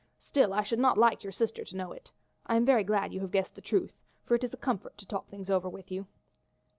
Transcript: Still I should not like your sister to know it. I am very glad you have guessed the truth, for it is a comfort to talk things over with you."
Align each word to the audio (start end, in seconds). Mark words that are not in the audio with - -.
Still 0.17 0.51
I 0.51 0.63
should 0.63 0.79
not 0.79 0.97
like 0.97 1.23
your 1.23 1.31
sister 1.31 1.63
to 1.63 1.75
know 1.75 1.91
it. 1.91 2.11
I 2.47 2.55
am 2.55 2.65
very 2.65 2.83
glad 2.83 3.13
you 3.13 3.19
have 3.19 3.29
guessed 3.29 3.53
the 3.53 3.61
truth, 3.61 3.93
for 4.25 4.33
it 4.33 4.43
is 4.43 4.51
a 4.51 4.57
comfort 4.57 4.97
to 4.97 5.05
talk 5.05 5.27
things 5.29 5.47
over 5.51 5.69
with 5.69 5.91
you." 5.91 6.07